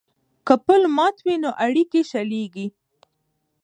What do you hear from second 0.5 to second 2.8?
پل مات وي نو اړیکې شلیږي.